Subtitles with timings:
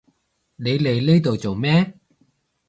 [0.55, 1.93] 你嚟呢度做咩？